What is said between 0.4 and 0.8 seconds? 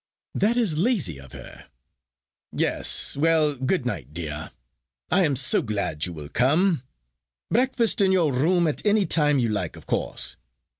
is